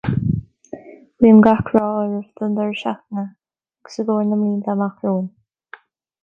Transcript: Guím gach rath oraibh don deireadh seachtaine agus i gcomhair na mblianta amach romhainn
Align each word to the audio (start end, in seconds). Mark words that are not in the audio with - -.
Guím 1.25 1.41
gach 1.47 1.67
rath 1.75 1.97
oraibh 1.99 2.31
don 2.39 2.55
deireadh 2.61 2.79
seachtaine 2.85 3.27
agus 3.27 3.99
i 3.99 4.07
gcomhair 4.09 4.27
na 4.31 4.41
mblianta 4.41 4.75
amach 4.77 5.07
romhainn 5.11 5.31